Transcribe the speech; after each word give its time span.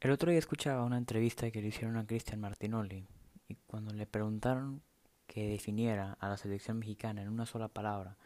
El 0.00 0.12
otro 0.12 0.30
día 0.30 0.38
escuchaba 0.38 0.84
una 0.84 0.96
entrevista 0.96 1.50
que 1.50 1.60
le 1.60 1.68
hicieron 1.68 1.96
a 1.96 2.06
Cristian 2.06 2.38
Martinoli 2.38 3.04
y 3.48 3.56
cuando 3.66 3.92
le 3.92 4.06
preguntaron 4.06 4.80
que 5.26 5.48
definiera 5.48 6.16
a 6.20 6.28
la 6.28 6.36
selección 6.36 6.78
mexicana 6.78 7.20
en 7.20 7.28
una 7.28 7.46
sola 7.46 7.66
palabra, 7.66 8.16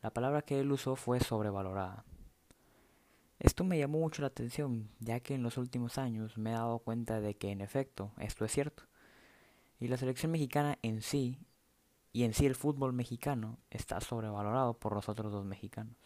la 0.00 0.12
palabra 0.12 0.42
que 0.42 0.60
él 0.60 0.70
usó 0.70 0.94
fue 0.94 1.18
sobrevalorada. 1.18 2.04
Esto 3.40 3.64
me 3.64 3.80
llamó 3.80 3.98
mucho 3.98 4.22
la 4.22 4.28
atención, 4.28 4.90
ya 5.00 5.18
que 5.18 5.34
en 5.34 5.42
los 5.42 5.58
últimos 5.58 5.98
años 5.98 6.38
me 6.38 6.50
he 6.50 6.54
dado 6.54 6.78
cuenta 6.78 7.20
de 7.20 7.34
que 7.34 7.50
en 7.50 7.62
efecto 7.62 8.12
esto 8.18 8.44
es 8.44 8.52
cierto. 8.52 8.84
Y 9.80 9.88
la 9.88 9.96
selección 9.96 10.30
mexicana 10.30 10.78
en 10.82 11.02
sí, 11.02 11.40
y 12.12 12.22
en 12.22 12.32
sí 12.32 12.46
el 12.46 12.54
fútbol 12.54 12.92
mexicano, 12.92 13.58
está 13.70 14.00
sobrevalorado 14.00 14.74
por 14.74 14.94
los 14.94 15.08
otros 15.08 15.32
dos 15.32 15.44
mexicanos. 15.44 15.96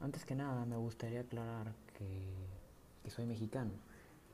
Antes 0.00 0.24
que 0.24 0.36
nada 0.36 0.64
me 0.64 0.76
gustaría 0.76 1.20
aclarar 1.20 1.72
que, 1.96 3.10
soy 3.10 3.26
mexicano. 3.26 3.70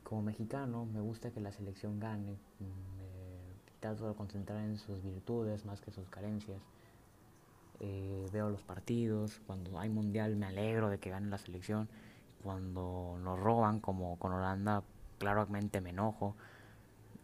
Como 0.03 0.23
mexicano 0.23 0.85
me 0.85 1.01
gusta 1.01 1.31
que 1.31 1.41
la 1.41 1.53
selección 1.53 2.01
gane, 2.01 2.37
me 2.61 3.79
trato 3.81 4.09
de 4.09 4.15
concentrar 4.15 4.61
en 4.65 4.77
sus 4.77 5.03
virtudes 5.03 5.65
más 5.65 5.81
que 5.81 5.91
sus 5.91 6.09
carencias. 6.09 6.61
Eh, 7.81 8.29
veo 8.33 8.51
los 8.51 8.63
partidos, 8.63 9.41
cuando 9.47 9.79
hay 9.79 9.89
mundial 9.89 10.37
me 10.37 10.47
alegro 10.47 10.91
de 10.91 10.99
que 10.99 11.11
gane 11.11 11.29
la 11.29 11.39
selección, 11.39 11.89
cuando 12.43 13.19
nos 13.23 13.39
roban 13.39 13.81
como 13.81 14.19
con 14.19 14.33
Holanda 14.33 14.83
claramente 15.19 15.81
me 15.81 15.91
enojo. 15.91 16.35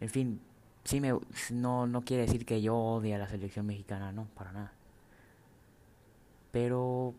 En 0.00 0.08
fin, 0.08 0.40
sí 0.84 1.00
me, 1.00 1.12
no, 1.50 1.86
no 1.86 2.02
quiere 2.02 2.22
decir 2.24 2.46
que 2.46 2.62
yo 2.62 2.76
odie 2.76 3.14
a 3.14 3.18
la 3.18 3.28
selección 3.28 3.66
mexicana, 3.66 4.12
no, 4.12 4.26
para 4.34 4.52
nada. 4.52 4.72
Pero 6.52 7.14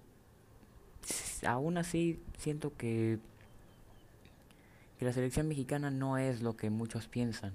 aún 1.46 1.78
así 1.78 2.22
siento 2.38 2.76
que, 2.76 3.20
que 5.00 5.06
la 5.06 5.14
selección 5.14 5.48
mexicana 5.48 5.92
no 5.92 6.18
es 6.18 6.42
lo 6.42 6.56
que 6.56 6.70
muchos 6.70 7.08
piensan. 7.08 7.54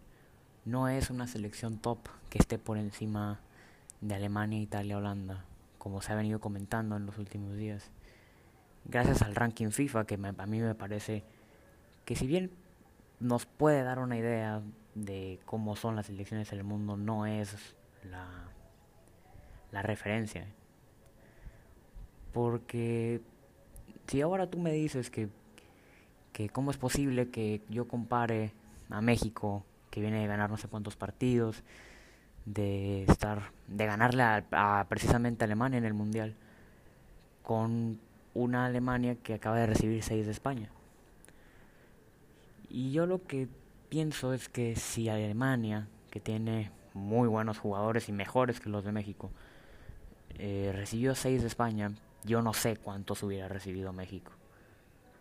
No 0.64 0.89
es 0.89 1.11
una 1.11 1.27
selección 1.27 1.78
top 1.78 1.98
que 2.28 2.39
esté 2.39 2.58
por 2.58 2.77
encima 2.78 3.41
de 4.00 4.14
Alemania, 4.14 4.61
Italia, 4.61 4.97
Holanda, 4.97 5.44
como 5.78 6.02
se 6.02 6.12
ha 6.12 6.17
venido 6.17 6.41
comentando 6.41 6.97
en 6.97 7.06
los 7.06 7.19
últimos 7.19 7.56
días. 7.56 7.91
Gracias 8.84 9.22
al 9.22 9.34
ranking 9.34 9.70
FIFA, 9.70 10.06
que 10.06 10.14
a 10.14 10.47
mí 10.47 10.61
me 10.61 10.74
parece 10.74 11.24
que 12.05 12.17
si 12.17 12.27
bien 12.27 12.50
nos 13.20 13.47
puede 13.47 13.83
dar 13.83 13.98
una 13.98 14.17
idea 14.17 14.62
de 14.94 15.41
cómo 15.44 15.77
son 15.77 15.97
las 15.97 16.06
selecciones 16.06 16.52
en 16.52 16.58
el 16.58 16.64
mundo, 16.64 16.97
no 16.97 17.27
es 17.27 17.77
la, 18.05 18.27
la 19.72 19.83
referencia. 19.83 20.47
Porque 22.33 23.22
si 24.06 24.20
ahora 24.20 24.48
tú 24.48 24.58
me 24.58 24.72
dices 24.72 25.10
que, 25.10 25.28
que 26.32 26.48
cómo 26.48 26.70
es 26.70 26.76
posible 26.76 27.30
que 27.30 27.62
yo 27.68 27.88
compare 27.88 28.52
a 28.90 29.00
México, 29.00 29.64
que 29.90 30.00
viene 30.00 30.20
de 30.20 30.26
ganar 30.26 30.50
no 30.50 30.56
sé 30.56 30.68
cuántos 30.68 30.96
partidos, 30.96 31.62
de 32.44 33.02
estar, 33.04 33.50
de 33.66 33.86
ganarle 33.86 34.22
a, 34.22 34.86
precisamente 34.88 35.44
a 35.44 35.46
Alemania 35.46 35.78
en 35.78 35.84
el 35.84 35.94
Mundial, 35.94 36.34
con 37.42 37.98
una 38.34 38.66
Alemania 38.66 39.16
que 39.16 39.34
acaba 39.34 39.58
de 39.58 39.66
recibir 39.66 40.02
seis 40.02 40.27
de 40.27 40.32
España. 40.32 40.70
Y 42.68 42.92
yo 42.92 43.06
lo 43.06 43.27
que 43.27 43.48
pienso 43.88 44.32
es 44.32 44.48
que 44.48 44.77
si 44.77 45.08
Alemania, 45.08 45.88
que 46.10 46.20
tiene 46.20 46.70
muy 46.94 47.28
buenos 47.28 47.58
jugadores 47.58 48.08
y 48.08 48.12
mejores 48.12 48.60
que 48.60 48.68
los 48.68 48.84
de 48.84 48.92
México, 48.92 49.30
eh, 50.38 50.72
recibió 50.74 51.14
seis 51.14 51.42
de 51.42 51.48
España, 51.48 51.92
yo 52.27 52.42
no 52.42 52.52
sé 52.52 52.77
cuántos 52.77 53.22
hubiera 53.22 53.48
recibido 53.48 53.92
México. 53.92 54.32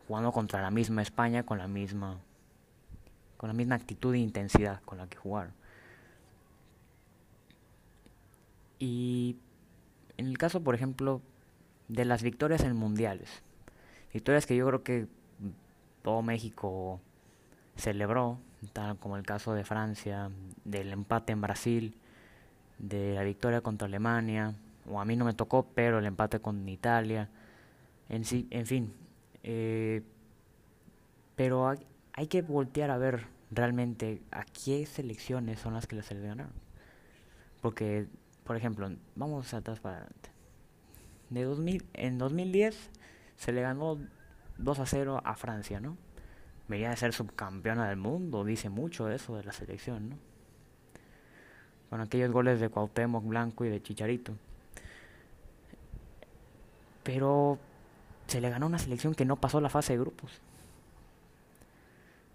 Jugando 0.07 0.31
contra 0.31 0.61
la 0.61 0.71
misma 0.71 1.01
España 1.01 1.43
con 1.43 1.57
la 1.57 1.67
misma 1.67 2.19
con 3.37 3.49
la 3.49 3.53
misma 3.53 3.75
actitud 3.75 4.13
e 4.15 4.19
intensidad 4.19 4.81
con 4.83 4.97
la 4.97 5.07
que 5.07 5.17
jugaron. 5.17 5.53
Y 8.79 9.37
en 10.17 10.27
el 10.27 10.37
caso, 10.37 10.63
por 10.63 10.75
ejemplo, 10.75 11.21
de 11.87 12.05
las 12.05 12.23
victorias 12.23 12.61
en 12.61 12.75
mundiales, 12.75 13.29
victorias 14.13 14.45
que 14.45 14.55
yo 14.55 14.65
creo 14.67 14.83
que 14.83 15.07
todo 16.01 16.21
México 16.21 16.99
celebró, 17.75 18.39
tal 18.73 18.97
como 18.97 19.17
el 19.17 19.23
caso 19.23 19.53
de 19.53 19.63
Francia, 19.63 20.31
del 20.63 20.93
empate 20.93 21.33
en 21.33 21.41
Brasil, 21.41 21.97
de 22.77 23.13
la 23.13 23.23
victoria 23.23 23.61
contra 23.61 23.87
Alemania, 23.87 24.55
o 24.89 24.99
a 24.99 25.05
mí 25.05 25.15
no 25.15 25.25
me 25.25 25.33
tocó, 25.33 25.67
pero 25.73 25.99
el 25.99 26.05
empate 26.05 26.39
con 26.39 26.67
Italia, 26.67 27.29
en, 28.09 28.25
sí, 28.25 28.47
en 28.51 28.65
fin. 28.65 28.93
Eh, 29.43 30.03
pero 31.35 31.67
hay, 31.67 32.27
que 32.27 32.41
voltear 32.41 32.91
a 32.91 32.97
ver 32.97 33.27
realmente 33.51 34.21
a 34.31 34.45
qué 34.45 34.85
selecciones 34.85 35.59
son 35.59 35.73
las 35.73 35.87
que 35.87 35.95
las 35.95 36.05
seleccionaron. 36.05 36.53
Porque, 37.61 38.07
por 38.43 38.55
ejemplo, 38.55 38.89
vamos 39.15 39.53
atrás 39.53 39.79
para 39.79 39.97
adelante. 39.97 40.29
De 41.29 41.43
2000, 41.43 41.85
en 41.93 42.17
2010 42.17 42.89
se 43.35 43.51
le 43.51 43.61
ganó 43.61 43.99
2 44.57 44.79
a 44.79 44.85
0 44.85 45.21
a 45.23 45.35
Francia, 45.35 45.79
¿no? 45.79 45.97
Venía 46.67 46.89
de 46.89 46.97
ser 46.97 47.13
subcampeona 47.13 47.89
del 47.89 47.97
mundo, 47.97 48.43
dice 48.43 48.69
mucho 48.69 49.09
eso 49.09 49.35
de 49.35 49.43
la 49.43 49.51
selección, 49.51 50.09
¿no? 50.09 50.17
Con 51.89 52.01
aquellos 52.01 52.31
goles 52.31 52.59
de 52.59 52.69
Cuauhtémoc 52.69 53.25
Blanco 53.25 53.65
y 53.65 53.69
de 53.69 53.81
Chicharito. 53.81 54.35
Pero 57.05 57.59
se 58.25 58.41
le 58.41 58.49
ganó 58.49 58.65
una 58.65 58.79
selección 58.79 59.13
que 59.13 59.25
no 59.25 59.35
pasó 59.35 59.61
la 59.61 59.69
fase 59.69 59.93
de 59.93 59.99
grupos. 59.99 60.41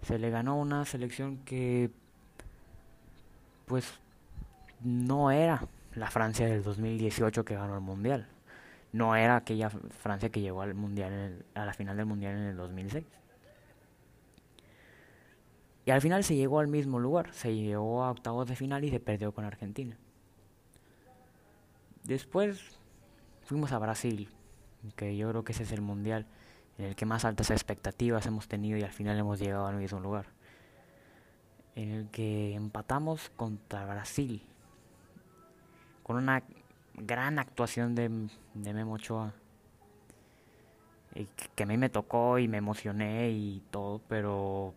Se 0.01 0.17
le 0.17 0.29
ganó 0.29 0.57
una 0.57 0.85
selección 0.85 1.39
que 1.39 1.91
pues 3.65 3.85
no 4.79 5.29
era 5.29 5.67
la 5.93 6.09
Francia 6.09 6.47
del 6.47 6.63
2018 6.63 7.43
que 7.43 7.55
ganó 7.55 7.75
el 7.75 7.81
Mundial. 7.81 8.27
No 8.93 9.15
era 9.17 9.35
aquella 9.35 9.69
Francia 9.69 10.29
que 10.29 10.39
llegó 10.39 10.61
al 10.61 10.73
mundial 10.73 11.45
a 11.53 11.65
la 11.65 11.73
final 11.73 11.97
del 11.97 12.05
Mundial 12.05 12.35
en 12.35 12.43
el 12.43 12.57
2006. 12.57 13.05
Y 15.85 15.91
al 15.91 16.01
final 16.01 16.23
se 16.23 16.35
llegó 16.35 16.59
al 16.59 16.67
mismo 16.67 16.97
lugar. 16.97 17.33
Se 17.33 17.53
llegó 17.53 18.03
a 18.05 18.11
octavos 18.11 18.47
de 18.47 18.55
final 18.55 18.85
y 18.85 18.89
se 18.89 19.01
perdió 19.01 19.33
con 19.33 19.43
Argentina. 19.43 19.97
Después 22.03 22.61
fuimos 23.43 23.73
a 23.73 23.79
Brasil 23.79 24.29
que 24.95 25.15
yo 25.15 25.29
creo 25.29 25.43
que 25.43 25.51
ese 25.51 25.63
es 25.63 25.71
el 25.71 25.81
mundial 25.81 26.25
en 26.77 26.85
el 26.85 26.95
que 26.95 27.05
más 27.05 27.25
altas 27.25 27.51
expectativas 27.51 28.25
hemos 28.25 28.47
tenido 28.47 28.77
y 28.77 28.83
al 28.83 28.91
final 28.91 29.17
hemos 29.17 29.39
llegado 29.39 29.67
al 29.67 29.75
mismo 29.75 29.99
lugar. 29.99 30.25
En 31.75 31.91
el 31.91 32.09
que 32.09 32.53
empatamos 32.55 33.31
contra 33.35 33.85
Brasil 33.85 34.43
con 36.03 36.17
una 36.17 36.43
gran 36.95 37.39
actuación 37.39 37.95
de, 37.95 38.29
de 38.53 38.73
Memo 38.73 38.93
Ochoa. 38.93 39.33
que 41.55 41.63
a 41.63 41.65
mí 41.65 41.77
me 41.77 41.89
tocó 41.89 42.39
y 42.39 42.47
me 42.47 42.57
emocioné 42.57 43.29
y 43.29 43.63
todo, 43.69 44.01
pero 44.07 44.73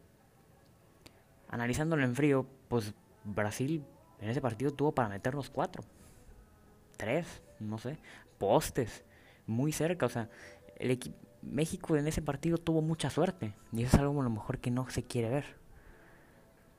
analizándolo 1.49 2.05
en 2.05 2.15
frío, 2.15 2.47
pues 2.69 2.95
Brasil 3.25 3.85
en 4.21 4.29
ese 4.29 4.41
partido 4.41 4.73
tuvo 4.73 4.93
para 4.93 5.09
meternos 5.09 5.51
cuatro, 5.51 5.83
tres, 6.97 7.43
no 7.59 7.79
sé, 7.79 7.99
postes 8.39 9.05
muy 9.47 9.73
cerca. 9.73 10.07
O 10.07 10.09
sea, 10.09 10.29
el 10.77 10.99
México 11.43 11.97
en 11.97 12.07
ese 12.07 12.23
partido 12.23 12.59
tuvo 12.59 12.83
mucha 12.83 13.11
suerte. 13.11 13.55
Y 13.73 13.83
eso 13.83 13.97
es 13.97 14.03
algo 14.03 14.21
a 14.21 14.25
lo 14.25 14.31
mejor 14.31 14.59
que 14.59 14.71
no 14.71 14.89
se 14.91 15.03
quiere 15.03 15.31
ver. 15.31 15.45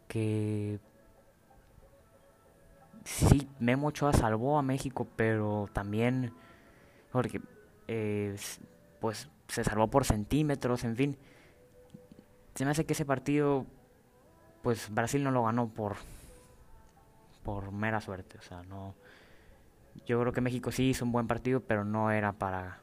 Que 0.07 0.79
sí, 3.03 3.47
Memo 3.59 3.87
Ochoa 3.87 4.13
salvó 4.13 4.57
a 4.57 4.61
México, 4.61 5.07
pero 5.15 5.69
también 5.73 6.33
porque 7.11 7.41
eh, 7.87 8.35
pues 8.99 9.29
se 9.47 9.63
salvó 9.63 9.87
por 9.87 10.05
centímetros, 10.05 10.83
en 10.83 10.95
fin. 10.95 11.17
Se 12.55 12.65
me 12.65 12.71
hace 12.71 12.85
que 12.85 12.93
ese 12.93 13.05
partido, 13.05 13.65
pues 14.61 14.89
Brasil 14.93 15.23
no 15.23 15.31
lo 15.31 15.43
ganó 15.43 15.69
por 15.69 15.97
por 17.43 17.71
mera 17.71 18.01
suerte, 18.01 18.39
o 18.39 18.41
sea, 18.41 18.63
no 18.63 18.95
yo 20.05 20.19
creo 20.19 20.33
que 20.33 20.41
México 20.41 20.71
sí 20.71 20.89
hizo 20.89 21.05
un 21.05 21.11
buen 21.11 21.27
partido, 21.27 21.61
pero 21.61 21.83
no 21.83 22.11
era 22.11 22.33
para, 22.33 22.79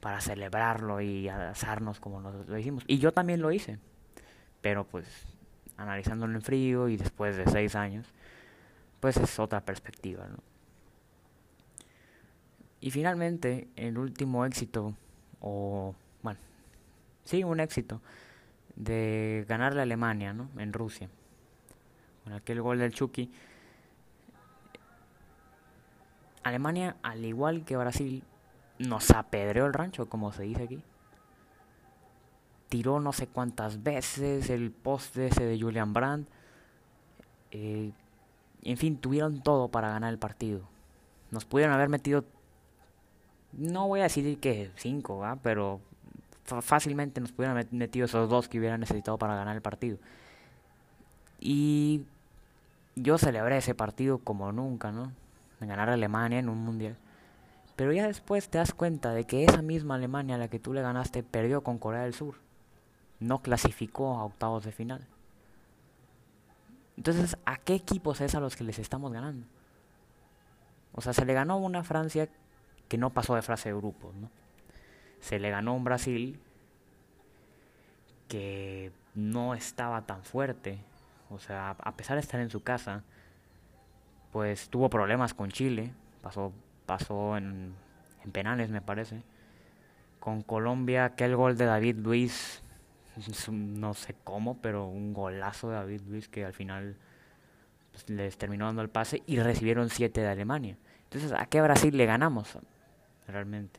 para 0.00 0.20
celebrarlo 0.20 1.00
y 1.00 1.28
asarnos 1.28 2.00
como 2.00 2.20
nosotros 2.20 2.48
lo 2.48 2.58
hicimos. 2.58 2.84
Y 2.86 2.98
yo 2.98 3.12
también 3.12 3.40
lo 3.40 3.52
hice, 3.52 3.78
pero 4.60 4.84
pues 4.84 5.06
analizándolo 5.76 6.34
en 6.34 6.42
frío 6.42 6.88
y 6.88 6.96
después 6.96 7.36
de 7.36 7.46
seis 7.46 7.74
años, 7.74 8.06
pues 9.00 9.16
es 9.16 9.38
otra 9.38 9.64
perspectiva. 9.64 10.26
Y 12.80 12.90
finalmente, 12.90 13.68
el 13.76 13.98
último 13.98 14.44
éxito, 14.44 14.94
o 15.40 15.94
bueno, 16.22 16.40
sí, 17.24 17.44
un 17.44 17.60
éxito, 17.60 18.00
de 18.76 19.44
ganarle 19.48 19.80
a 19.80 19.82
Alemania 19.82 20.32
¿no? 20.32 20.48
en 20.56 20.72
Rusia, 20.72 21.08
con 22.24 22.32
aquel 22.32 22.62
gol 22.62 22.78
del 22.78 22.92
Chucky 22.92 23.30
Alemania, 26.42 26.96
al 27.02 27.24
igual 27.24 27.64
que 27.64 27.76
Brasil, 27.76 28.22
nos 28.78 29.10
apedreó 29.10 29.66
el 29.66 29.72
rancho, 29.72 30.08
como 30.08 30.32
se 30.32 30.44
dice 30.44 30.64
aquí. 30.64 30.82
tiró 32.68 33.00
no 33.00 33.12
sé 33.12 33.26
cuántas 33.26 33.82
veces, 33.82 34.48
el 34.48 34.70
poste 34.70 35.26
ese 35.26 35.44
de 35.44 35.60
Julian 35.60 35.92
Brandt. 35.92 36.28
Eh, 37.50 37.92
en 38.62 38.76
fin, 38.76 38.96
tuvieron 38.96 39.42
todo 39.42 39.68
para 39.68 39.90
ganar 39.90 40.12
el 40.12 40.18
partido. 40.18 40.62
Nos 41.30 41.44
pudieron 41.44 41.74
haber 41.74 41.88
metido, 41.88 42.24
no 43.52 43.88
voy 43.88 44.00
a 44.00 44.04
decir 44.04 44.38
que 44.38 44.70
cinco, 44.76 45.22
pero 45.42 45.80
fácilmente 46.44 47.20
nos 47.20 47.32
pudieron 47.32 47.56
haber 47.56 47.72
metido 47.72 48.06
esos 48.06 48.28
dos 48.28 48.48
que 48.48 48.58
hubieran 48.58 48.80
necesitado 48.80 49.18
para 49.18 49.34
ganar 49.34 49.56
el 49.56 49.62
partido. 49.62 49.98
Y 51.40 52.04
yo 52.96 53.18
celebré 53.18 53.58
ese 53.58 53.74
partido 53.74 54.18
como 54.18 54.52
nunca, 54.52 54.92
¿no? 54.92 55.12
Ganar 55.68 55.90
a 55.90 55.94
Alemania 55.94 56.38
en 56.38 56.48
un 56.48 56.58
mundial. 56.58 56.96
Pero 57.76 57.92
ya 57.92 58.06
después 58.06 58.48
te 58.48 58.58
das 58.58 58.74
cuenta 58.74 59.12
de 59.14 59.24
que 59.24 59.44
esa 59.44 59.62
misma 59.62 59.94
Alemania 59.94 60.34
a 60.34 60.38
la 60.38 60.48
que 60.48 60.58
tú 60.58 60.72
le 60.72 60.82
ganaste 60.82 61.22
perdió 61.22 61.62
con 61.62 61.78
Corea 61.78 62.02
del 62.02 62.14
Sur. 62.14 62.36
No 63.20 63.40
clasificó 63.40 64.16
a 64.18 64.24
octavos 64.24 64.64
de 64.64 64.72
final. 64.72 65.06
Entonces, 66.96 67.38
¿a 67.46 67.56
qué 67.56 67.74
equipos 67.74 68.20
es 68.20 68.34
a 68.34 68.40
los 68.40 68.56
que 68.56 68.64
les 68.64 68.78
estamos 68.78 69.12
ganando? 69.12 69.46
O 70.92 71.00
sea, 71.00 71.12
se 71.12 71.24
le 71.24 71.32
ganó 71.32 71.56
una 71.56 71.82
Francia 71.82 72.28
que 72.88 72.98
no 72.98 73.10
pasó 73.10 73.34
de 73.34 73.42
frase 73.42 73.70
de 73.70 73.76
grupos, 73.76 74.14
¿no? 74.14 74.30
Se 75.20 75.38
le 75.38 75.48
ganó 75.50 75.74
un 75.74 75.84
Brasil 75.84 76.38
que 78.28 78.92
no 79.14 79.54
estaba 79.54 80.02
tan 80.02 80.24
fuerte. 80.24 80.78
O 81.30 81.38
sea, 81.38 81.70
a 81.70 81.92
pesar 81.92 82.16
de 82.16 82.20
estar 82.20 82.40
en 82.40 82.50
su 82.50 82.62
casa, 82.62 83.04
pues 84.32 84.68
tuvo 84.68 84.88
problemas 84.90 85.34
con 85.34 85.50
Chile. 85.50 85.92
Pasó 86.22 86.52
pasó 86.90 87.36
en, 87.36 87.72
penales, 88.32 88.70
me 88.70 88.80
parece. 88.80 89.22
Con 90.18 90.42
Colombia, 90.42 91.04
aquel 91.04 91.36
gol 91.36 91.56
de 91.56 91.64
David 91.64 91.98
Luis, 91.98 92.64
no 93.48 93.94
sé 93.94 94.16
cómo, 94.24 94.58
pero 94.60 94.86
un 94.86 95.14
golazo 95.14 95.68
de 95.70 95.76
David 95.76 96.00
Luis 96.08 96.28
que 96.28 96.44
al 96.44 96.52
final 96.52 96.96
pues, 97.92 98.10
les 98.10 98.36
terminó 98.36 98.66
dando 98.66 98.82
el 98.82 98.88
pase 98.88 99.22
y 99.24 99.38
recibieron 99.38 99.88
siete 99.88 100.20
de 100.20 100.26
Alemania. 100.26 100.76
Entonces, 101.04 101.32
¿a 101.32 101.46
qué 101.46 101.60
Brasil 101.60 101.96
le 101.96 102.06
ganamos 102.06 102.58
realmente? 103.28 103.78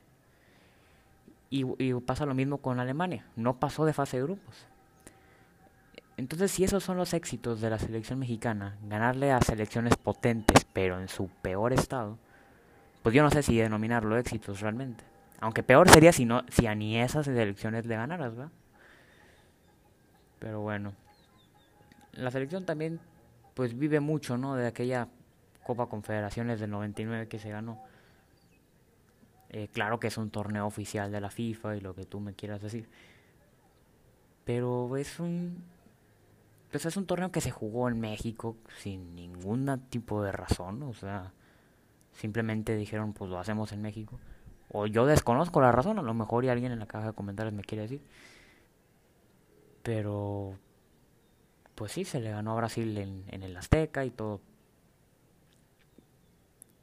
Y, 1.50 1.66
pasa 2.06 2.26
lo 2.26 2.34
mismo 2.34 2.60
con 2.60 2.80
Alemania, 2.80 3.26
no 3.36 3.60
pasó 3.60 3.84
de 3.84 3.92
fase 3.92 4.16
de 4.16 4.24
grupos. 4.24 4.68
Entonces, 6.22 6.52
si 6.52 6.64
esos 6.64 6.84
son 6.84 6.98
los 6.98 7.16
éxitos 7.16 7.62
de 7.62 7.72
la 7.72 7.80
selección 7.80 8.20
mexicana, 8.20 8.78
ganarle 8.84 9.32
a 9.32 9.42
selecciones 9.42 9.96
potentes, 9.96 10.68
pero 10.72 11.02
en 11.02 11.08
su 11.08 11.30
peor 11.30 11.74
estado, 11.74 12.20
pues 13.02 13.16
yo 13.16 13.24
no 13.24 13.32
sé 13.32 13.42
si 13.42 13.58
denominarlo 13.58 14.16
éxitos 14.20 14.60
realmente. 14.60 15.04
Aunque 15.40 15.64
peor 15.64 15.90
sería 15.90 16.14
si, 16.14 16.26
no, 16.26 16.44
si 16.48 16.68
a 16.68 16.76
ni 16.76 17.02
esas 17.02 17.28
elecciones 17.28 17.88
le 17.88 17.96
ganaras, 17.96 18.36
¿verdad? 18.36 18.52
Pero 20.38 20.62
bueno. 20.62 20.94
La 22.14 22.30
selección 22.30 22.68
también 22.68 23.00
pues 23.56 23.76
vive 23.76 24.00
mucho, 24.00 24.38
¿no? 24.38 24.54
De 24.54 24.68
aquella 24.68 25.08
Copa 25.64 25.88
Confederaciones 25.88 26.60
del 26.60 26.70
99 26.70 27.30
que 27.30 27.40
se 27.40 27.50
ganó. 27.50 27.84
Eh, 29.50 29.70
claro 29.74 30.00
que 30.00 30.06
es 30.06 30.18
un 30.20 30.30
torneo 30.30 30.68
oficial 30.68 31.12
de 31.12 31.20
la 31.20 31.32
FIFA 31.32 31.78
y 31.78 31.80
lo 31.82 31.96
que 31.96 32.06
tú 32.06 32.20
me 32.20 32.36
quieras 32.36 32.62
decir. 32.62 32.88
Pero 34.46 34.96
es 34.98 35.20
un 35.20 35.81
pues 36.72 36.86
es 36.86 36.98
un 36.98 37.06
torneo 37.06 37.32
que 37.32 37.42
se 37.42 37.52
jugó 37.52 37.90
en 37.90 38.00
México 38.00 38.58
sin 38.80 39.16
ningún 39.16 39.88
tipo 39.90 40.24
de 40.24 40.32
razón, 40.32 40.82
o 40.84 40.94
sea, 40.94 41.34
Simplemente 42.14 42.76
dijeron, 42.76 43.14
pues 43.14 43.30
lo 43.30 43.40
hacemos 43.40 43.72
en 43.72 43.82
México. 43.82 44.20
O 44.70 44.86
yo 44.88 45.06
desconozco 45.06 45.62
la 45.62 45.72
razón, 45.72 46.00
a 46.00 46.02
lo 46.02 46.14
mejor 46.14 46.46
y 46.46 46.50
alguien 46.50 46.72
en 46.72 46.80
la 46.80 46.86
caja 46.86 47.08
de 47.08 47.14
comentarios 47.14 47.54
me 47.54 47.64
quiere 47.64 47.84
decir. 47.84 48.02
Pero, 49.84 50.58
pues 51.76 51.94
sí, 51.94 52.06
se 52.06 52.20
le 52.20 52.32
ganó 52.32 52.52
a 52.52 52.56
Brasil 52.56 52.98
en, 52.98 53.44
el 53.44 53.58
Azteca 53.58 54.06
y 54.06 54.12
todo. 54.12 54.42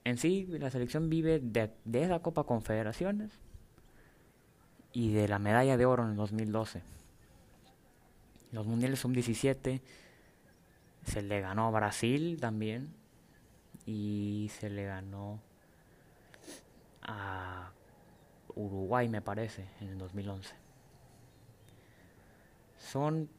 En 0.05 0.17
sí, 0.17 0.47
la 0.47 0.71
selección 0.71 1.11
vive 1.11 1.39
de, 1.39 1.71
de 1.85 2.03
esa 2.03 2.21
Copa 2.21 2.45
Confederaciones 2.45 3.31
y 4.93 5.13
de 5.13 5.29
la 5.29 5.39
medalla 5.39 5.77
de 5.77 5.87
oro 5.87 6.05
en 6.05 6.11
el 6.11 6.17
2012. 6.17 6.83
Los 8.53 8.67
mundiales 8.67 8.99
son 8.99 9.13
17 9.13 9.83
se 11.09 11.23
le 11.23 11.41
ganó 11.41 11.69
a 11.69 11.71
Brasil 11.71 12.39
también 12.41 12.95
y 13.87 14.51
se 14.59 14.69
le 14.69 14.85
ganó 14.85 15.41
a 17.03 17.71
Uruguay, 18.55 19.09
me 19.09 19.23
parece, 19.23 19.67
en 19.81 19.89
el 19.89 19.99
2011. 19.99 20.55
Son 22.77 23.31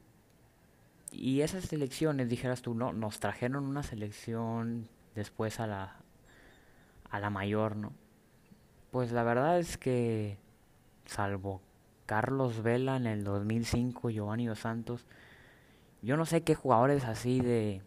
y 1.12 1.42
esas 1.42 1.66
selecciones, 1.66 2.30
dijeras 2.30 2.62
tú, 2.62 2.74
no, 2.74 2.94
nos 2.94 3.20
trajeron 3.20 3.66
una 3.66 3.84
selección 3.84 4.88
después 5.16 5.60
a 5.60 5.68
la 5.68 5.96
a 7.12 7.20
la 7.20 7.30
mayor, 7.30 7.76
¿no? 7.76 7.94
Pues 8.92 9.12
la 9.12 9.24
verdad 9.24 9.60
es 9.60 9.78
que 9.78 10.38
salvo 11.06 11.62
Carlos 12.10 12.64
Vela 12.64 12.98
en 12.98 13.06
el 13.06 13.24
2005, 13.24 14.10
Giovanni 14.10 14.48
Dos 14.48 14.58
Santos, 14.58 15.06
yo 16.02 16.18
no 16.18 16.26
sé 16.26 16.42
qué 16.42 16.56
jugadores 16.56 17.06
así 17.06 17.40
de 17.40 17.84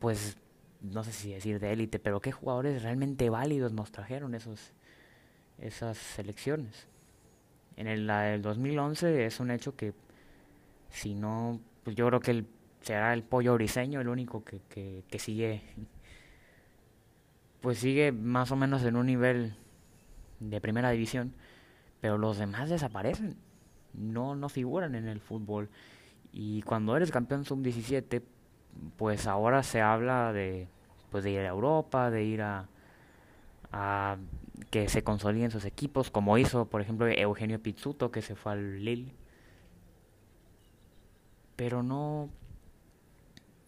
pues 0.00 0.36
no 0.82 1.02
sé 1.02 1.12
si 1.12 1.32
decir 1.32 1.60
de 1.60 1.72
élite, 1.72 1.98
pero 1.98 2.20
qué 2.20 2.30
jugadores 2.30 2.82
realmente 2.82 3.30
válidos 3.30 3.72
nos 3.72 3.90
trajeron 3.90 4.34
esos, 4.34 4.74
esas 5.56 5.96
selecciones. 5.96 6.88
En 7.78 7.86
el, 7.86 8.06
la 8.06 8.24
del 8.24 8.42
2011 8.42 9.24
es 9.24 9.40
un 9.40 9.50
hecho 9.50 9.74
que, 9.74 9.94
si 10.90 11.14
no, 11.14 11.60
pues 11.84 11.96
yo 11.96 12.06
creo 12.08 12.20
que 12.20 12.44
será 12.82 13.14
el 13.14 13.22
pollo 13.22 13.54
briseño 13.54 14.02
el 14.02 14.08
único 14.08 14.44
que, 14.44 14.60
que 15.08 15.18
sigue, 15.18 15.62
pues 17.62 17.78
sigue 17.78 18.12
más 18.12 18.52
o 18.52 18.56
menos 18.56 18.82
en 18.82 18.94
un 18.94 19.06
nivel 19.06 19.56
de 20.38 20.60
primera 20.60 20.90
división, 20.90 21.32
pero 22.00 22.18
los 22.18 22.38
demás 22.38 22.70
desaparecen, 22.70 23.36
no, 23.92 24.36
no 24.36 24.48
figuran 24.48 24.94
en 24.94 25.08
el 25.08 25.20
fútbol. 25.20 25.68
Y 26.32 26.62
cuando 26.62 26.96
eres 26.96 27.10
campeón 27.10 27.44
sub-17, 27.44 28.22
pues 28.96 29.26
ahora 29.26 29.62
se 29.62 29.80
habla 29.80 30.32
de 30.32 30.68
pues 31.10 31.24
de 31.24 31.30
ir 31.30 31.40
a 31.40 31.48
Europa, 31.48 32.10
de 32.10 32.24
ir 32.24 32.42
a, 32.42 32.68
a 33.72 34.18
que 34.70 34.88
se 34.88 35.02
consoliden 35.02 35.50
sus 35.50 35.64
equipos, 35.64 36.10
como 36.10 36.36
hizo 36.38 36.66
por 36.66 36.80
ejemplo 36.80 37.06
Eugenio 37.08 37.62
Pizzuto 37.62 38.10
que 38.10 38.22
se 38.22 38.34
fue 38.34 38.52
al 38.52 38.84
Lille. 38.84 39.14
Pero 41.56 41.82
no 41.82 42.28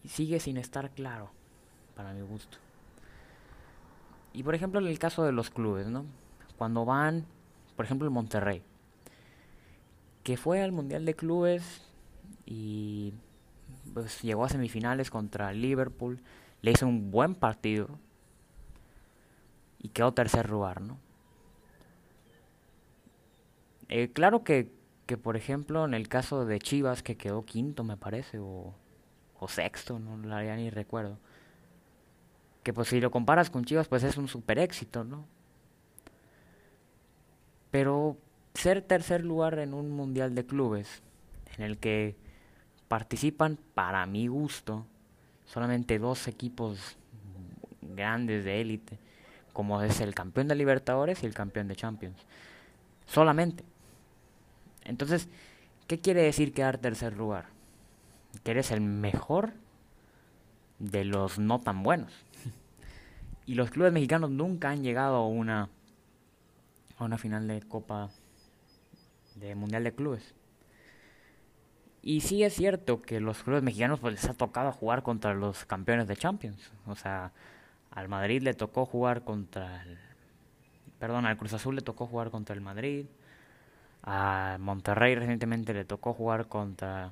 sigue 0.05 0.39
sin 0.39 0.57
estar 0.57 0.91
claro 0.91 1.31
para 1.95 2.13
mi 2.13 2.21
gusto. 2.21 2.57
Y 4.33 4.43
por 4.43 4.55
ejemplo 4.55 4.79
en 4.79 4.87
el 4.87 4.99
caso 4.99 5.23
de 5.23 5.31
los 5.31 5.49
clubes, 5.49 5.87
¿no? 5.87 6.05
Cuando 6.57 6.85
van, 6.85 7.25
por 7.75 7.85
ejemplo 7.85 8.07
el 8.07 8.13
Monterrey, 8.13 8.61
que 10.23 10.37
fue 10.37 10.61
al 10.61 10.71
Mundial 10.71 11.05
de 11.05 11.15
Clubes 11.15 11.81
y 12.45 13.13
pues 13.93 14.21
llegó 14.21 14.45
a 14.45 14.49
semifinales 14.49 15.09
contra 15.09 15.53
Liverpool, 15.53 16.21
le 16.61 16.71
hizo 16.71 16.87
un 16.87 17.11
buen 17.11 17.35
partido 17.35 17.87
y 19.79 19.89
quedó 19.89 20.13
tercer 20.13 20.49
lugar, 20.49 20.81
¿no? 20.81 20.97
Eh, 23.89 24.11
claro 24.13 24.43
que, 24.43 24.71
que, 25.05 25.17
por 25.17 25.35
ejemplo, 25.35 25.83
en 25.83 25.93
el 25.93 26.07
caso 26.07 26.45
de 26.45 26.59
Chivas, 26.59 27.03
que 27.03 27.17
quedó 27.17 27.43
quinto, 27.43 27.83
me 27.83 27.97
parece, 27.97 28.39
o, 28.39 28.73
o 29.39 29.47
sexto, 29.47 29.99
no 29.99 30.17
la 30.25 30.43
ya 30.45 30.55
ni 30.55 30.69
recuerdo, 30.69 31.17
que 32.63 32.73
pues 32.73 32.87
si 32.89 33.01
lo 33.01 33.11
comparas 33.11 33.49
con 33.49 33.65
Chivas, 33.65 33.87
pues 33.87 34.03
es 34.03 34.17
un 34.17 34.27
super 34.27 34.59
éxito, 34.59 35.03
¿no? 35.03 35.25
Pero 37.71 38.17
ser 38.53 38.81
tercer 38.81 39.23
lugar 39.23 39.57
en 39.59 39.73
un 39.73 39.89
mundial 39.89 40.35
de 40.35 40.45
clubes, 40.45 41.01
en 41.57 41.63
el 41.63 41.77
que 41.77 42.15
participan, 42.87 43.57
para 43.73 44.05
mi 44.05 44.27
gusto, 44.27 44.85
solamente 45.45 45.97
dos 45.97 46.27
equipos 46.27 46.97
grandes 47.81 48.45
de 48.45 48.61
élite, 48.61 48.99
como 49.53 49.81
es 49.81 50.01
el 50.01 50.13
campeón 50.13 50.47
de 50.47 50.55
Libertadores 50.55 51.23
y 51.23 51.25
el 51.25 51.33
campeón 51.33 51.67
de 51.67 51.75
Champions. 51.75 52.17
Solamente. 53.05 53.63
Entonces, 54.83 55.27
¿qué 55.87 55.99
quiere 55.99 56.21
decir 56.21 56.53
quedar 56.53 56.77
tercer 56.77 57.17
lugar? 57.17 57.45
Que 58.43 58.51
eres 58.51 58.71
el 58.71 58.81
mejor 58.81 59.53
de 60.79 61.05
los 61.05 61.39
no 61.39 61.59
tan 61.59 61.83
buenos. 61.83 62.11
y 63.45 63.55
los 63.55 63.69
clubes 63.71 63.93
mexicanos 63.93 64.31
nunca 64.31 64.69
han 64.69 64.83
llegado 64.83 65.15
a 65.15 65.27
una 65.27 65.69
a 67.01 67.05
una 67.05 67.17
final 67.17 67.47
de 67.47 67.61
Copa 67.61 68.09
de 69.35 69.55
Mundial 69.55 69.83
de 69.83 69.93
Clubes. 69.93 70.35
Y 72.03 72.21
sí 72.21 72.43
es 72.43 72.53
cierto 72.53 73.01
que 73.01 73.19
los 73.19 73.43
clubes 73.43 73.63
mexicanos 73.63 73.99
pues 73.99 74.13
les 74.13 74.25
ha 74.25 74.33
tocado 74.33 74.71
jugar 74.71 75.03
contra 75.03 75.33
los 75.33 75.65
campeones 75.65 76.07
de 76.07 76.15
Champions. 76.15 76.71
O 76.87 76.95
sea, 76.95 77.31
al 77.91 78.07
Madrid 78.07 78.41
le 78.41 78.53
tocó 78.53 78.85
jugar 78.85 79.23
contra 79.23 79.83
el... 79.83 79.97
Perdón, 80.99 81.25
al 81.25 81.37
Cruz 81.37 81.53
Azul 81.53 81.75
le 81.75 81.81
tocó 81.81 82.07
jugar 82.07 82.29
contra 82.29 82.55
el 82.55 82.61
Madrid. 82.61 83.05
A 84.03 84.57
Monterrey 84.59 85.15
recientemente 85.15 85.73
le 85.73 85.85
tocó 85.85 86.13
jugar 86.13 86.47
contra 86.47 87.11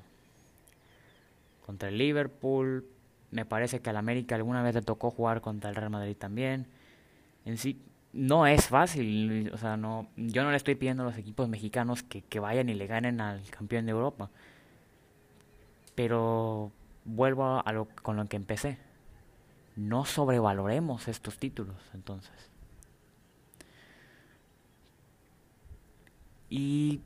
contra 1.66 1.88
el 1.88 1.98
Liverpool. 1.98 2.84
Me 3.30 3.44
parece 3.44 3.80
que 3.80 3.90
al 3.90 3.96
América 3.96 4.34
alguna 4.34 4.62
vez 4.62 4.74
le 4.74 4.82
tocó 4.82 5.10
jugar 5.10 5.40
contra 5.40 5.70
el 5.70 5.76
Real 5.76 5.90
Madrid 5.90 6.16
también. 6.16 6.66
En 7.44 7.58
sí, 7.58 7.80
no 8.12 8.46
es 8.46 8.68
fácil. 8.68 9.50
O 9.52 9.58
sea, 9.58 9.76
no, 9.76 10.08
yo 10.16 10.42
no 10.42 10.50
le 10.50 10.56
estoy 10.56 10.74
pidiendo 10.74 11.02
a 11.02 11.06
los 11.06 11.16
equipos 11.16 11.48
mexicanos 11.48 12.02
que, 12.02 12.40
vayan 12.40 12.68
y 12.68 12.74
le 12.74 12.86
ganen 12.86 13.20
al 13.20 13.42
campeón 13.50 13.86
de 13.86 13.92
Europa. 13.92 14.30
Pero 15.94 16.72
vuelvo 17.04 17.62
a 17.64 17.72
lo, 17.72 17.88
con 18.02 18.16
lo 18.16 18.24
que 18.26 18.36
empecé. 18.36 18.78
No 19.76 20.04
sobrevaloremos 20.04 21.08
estos 21.08 21.38
títulos, 21.38 21.76
entonces. 21.94 22.50
Y 26.48 27.00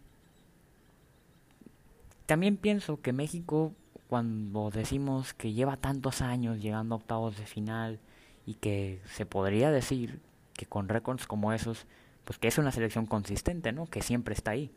también 2.26 2.56
pienso 2.56 3.00
que 3.02 3.12
México 3.12 3.74
cuando 4.08 4.70
decimos 4.70 5.34
que 5.34 5.52
lleva 5.52 5.76
tantos 5.76 6.22
años 6.22 6.60
llegando 6.60 6.94
a 6.94 6.98
octavos 6.98 7.36
de 7.36 7.46
final 7.46 8.00
y 8.46 8.54
que 8.54 9.00
se 9.06 9.26
podría 9.26 9.70
decir 9.70 10.20
que 10.56 10.66
con 10.66 10.88
récords 10.88 11.26
como 11.26 11.52
esos, 11.52 11.86
pues 12.24 12.38
que 12.38 12.48
es 12.48 12.58
una 12.58 12.72
selección 12.72 13.06
consistente, 13.06 13.72
¿no? 13.72 13.86
Que 13.86 14.02
siempre 14.02 14.34
está 14.34 14.52
ahí. 14.52 14.72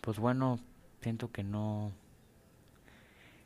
Pues 0.00 0.18
bueno, 0.18 0.58
siento 1.00 1.30
que 1.30 1.42
no... 1.42 1.92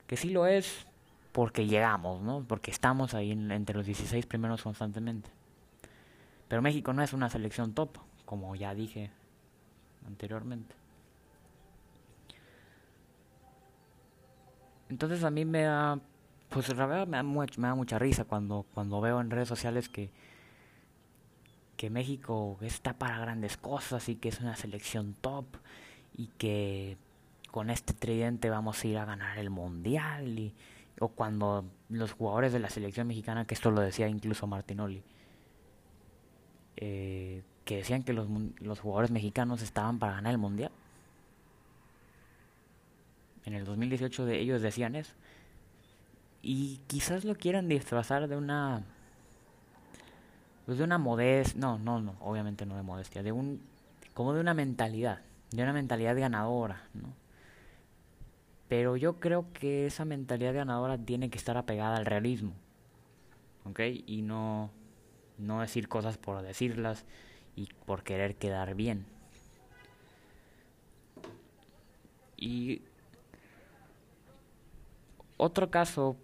Que 0.06 0.16
sí 0.16 0.30
lo 0.30 0.46
es 0.46 0.86
porque 1.32 1.66
llegamos, 1.66 2.22
¿no? 2.22 2.44
Porque 2.46 2.70
estamos 2.70 3.14
ahí 3.14 3.30
entre 3.30 3.76
los 3.76 3.86
16 3.86 4.26
primeros 4.26 4.62
constantemente. 4.62 5.30
Pero 6.48 6.62
México 6.62 6.92
no 6.92 7.02
es 7.02 7.12
una 7.12 7.30
selección 7.30 7.74
top, 7.74 7.98
como 8.24 8.56
ya 8.56 8.74
dije 8.74 9.10
anteriormente. 10.06 10.74
Entonces 14.88 15.22
a 15.22 15.30
mí 15.30 15.44
me 15.44 15.62
da, 15.62 16.00
pues 16.48 16.68
la 16.76 16.86
verdad 16.86 17.06
me 17.06 17.16
da, 17.16 17.22
me 17.22 17.68
da 17.68 17.74
mucha 17.76 17.98
risa 18.00 18.24
cuando, 18.24 18.66
cuando 18.74 19.00
veo 19.00 19.20
en 19.20 19.30
redes 19.30 19.46
sociales 19.46 19.88
que, 19.88 20.10
que 21.80 21.88
México 21.88 22.58
está 22.60 22.92
para 22.92 23.18
grandes 23.18 23.56
cosas 23.56 24.10
y 24.10 24.16
que 24.16 24.28
es 24.28 24.40
una 24.40 24.54
selección 24.54 25.14
top 25.18 25.46
y 26.14 26.26
que 26.36 26.98
con 27.50 27.70
este 27.70 27.94
tridente 27.94 28.50
vamos 28.50 28.84
a 28.84 28.86
ir 28.86 28.98
a 28.98 29.06
ganar 29.06 29.38
el 29.38 29.48
mundial 29.48 30.38
y, 30.38 30.52
o 30.98 31.08
cuando 31.08 31.64
los 31.88 32.12
jugadores 32.12 32.52
de 32.52 32.58
la 32.58 32.68
selección 32.68 33.06
mexicana, 33.06 33.46
que 33.46 33.54
esto 33.54 33.70
lo 33.70 33.80
decía 33.80 34.08
incluso 34.08 34.46
Martinoli, 34.46 35.02
eh, 36.76 37.42
que 37.64 37.78
decían 37.78 38.02
que 38.02 38.12
los, 38.12 38.28
los 38.58 38.78
jugadores 38.80 39.10
mexicanos 39.10 39.62
estaban 39.62 39.98
para 39.98 40.16
ganar 40.16 40.32
el 40.32 40.38
mundial 40.38 40.72
en 43.46 43.54
el 43.54 43.64
2018 43.64 44.26
de 44.26 44.38
ellos 44.38 44.60
decían 44.60 44.94
eso. 44.94 45.14
Y 46.42 46.80
quizás 46.88 47.24
lo 47.24 47.36
quieran 47.36 47.68
disfrazar 47.68 48.28
de 48.28 48.36
una 48.36 48.84
pues 50.70 50.78
de 50.78 50.84
una 50.84 50.98
modestia, 50.98 51.60
no, 51.60 51.80
no, 51.80 52.00
no, 52.00 52.14
obviamente 52.20 52.64
no 52.64 52.76
de 52.76 52.84
modestia, 52.84 53.24
de 53.24 53.32
un 53.32 53.60
como 54.14 54.34
de 54.34 54.40
una 54.40 54.54
mentalidad, 54.54 55.18
de 55.50 55.64
una 55.64 55.72
mentalidad 55.72 56.16
ganadora, 56.16 56.84
¿no? 56.94 57.12
Pero 58.68 58.96
yo 58.96 59.18
creo 59.18 59.52
que 59.52 59.86
esa 59.86 60.04
mentalidad 60.04 60.54
ganadora 60.54 60.96
tiene 60.96 61.28
que 61.28 61.38
estar 61.38 61.56
apegada 61.56 61.96
al 61.96 62.06
realismo. 62.06 62.52
¿Ok? 63.64 63.80
Y 64.06 64.22
no 64.22 64.70
no 65.38 65.60
decir 65.60 65.88
cosas 65.88 66.18
por 66.18 66.40
decirlas 66.40 67.04
y 67.56 67.66
por 67.84 68.04
querer 68.04 68.36
quedar 68.36 68.76
bien. 68.76 69.06
Y 72.36 72.82
otro 75.36 75.68
caso 75.68 76.16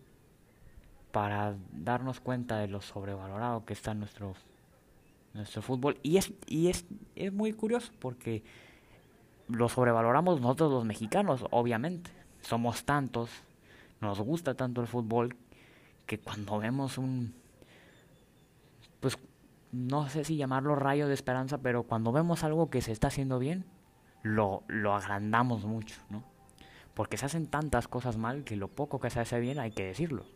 para 1.17 1.57
darnos 1.73 2.21
cuenta 2.21 2.59
de 2.59 2.69
lo 2.69 2.83
sobrevalorado 2.83 3.65
que 3.65 3.73
está 3.73 3.95
nuestro 3.95 4.35
nuestro 5.33 5.63
fútbol. 5.63 5.97
Y 6.03 6.19
es 6.19 6.31
y 6.47 6.69
es, 6.69 6.85
es 7.15 7.33
muy 7.33 7.55
curioso 7.55 7.91
porque 8.01 8.45
lo 9.49 9.71
sobrevaloramos 9.71 10.43
nosotros 10.43 10.71
los 10.71 10.85
mexicanos 10.85 11.47
obviamente. 11.53 12.11
Somos 12.43 12.85
tantos 12.85 13.31
nos 14.03 14.21
gusta 14.21 14.57
tanto 14.57 14.83
el 14.83 14.89
fútbol 14.89 15.35
que 16.05 16.21
cuando 16.21 16.59
vemos 16.59 16.99
un 16.99 17.33
pues 19.01 19.17
no 19.73 20.11
sé 20.11 20.23
si 20.23 20.37
llamarlo 20.37 20.75
rayo 20.75 21.09
de 21.09 21.15
esperanza 21.15 21.57
pero 21.57 21.85
cuando 21.85 22.13
vemos 22.13 22.45
algo 22.45 22.69
que 22.69 22.83
se 22.83 22.93
está 22.93 23.07
haciendo 23.07 23.39
bien 23.39 23.65
lo 24.23 24.65
lo 24.69 24.95
agrandamos 24.95 25.65
mucho 25.65 25.97
no 26.11 26.25
porque 26.93 27.17
se 27.17 27.25
hacen 27.25 27.47
tantas 27.47 27.89
cosas 27.89 28.19
mal 28.19 28.45
que 28.45 28.55
lo 28.55 28.69
poco 28.69 29.01
que 29.01 29.09
se 29.09 29.21
hace 29.21 29.41
bien 29.41 29.59
hay 29.59 29.71
que 29.71 29.85
decirlo. 29.87 30.36